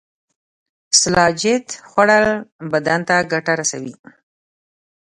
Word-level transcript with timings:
سلاجید 0.99 1.65
خوړل 1.89 2.25
بدن 2.71 2.99
ته 3.07 3.15
ګټه 3.31 3.53
رسوي 3.59 3.95